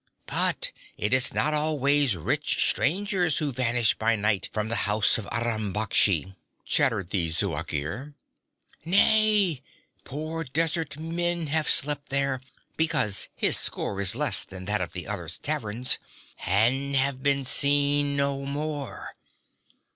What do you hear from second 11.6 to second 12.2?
slept